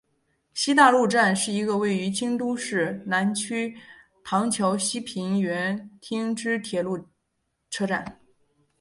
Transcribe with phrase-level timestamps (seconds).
[0.55, 3.77] 西大路站是一个位于京都市南区
[4.23, 7.07] 唐桥西平垣町之铁路
[7.69, 8.19] 车站。